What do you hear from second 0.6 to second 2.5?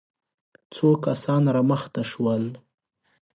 څو کسان را مخته شول.